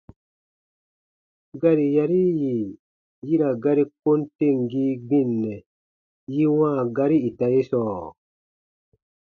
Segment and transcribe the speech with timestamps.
[1.61, 2.55] Gari yari yì
[3.27, 5.55] yi ra gari kom temgii gbinnɛ
[6.33, 7.99] yi wãa gari ita ye sɔɔ?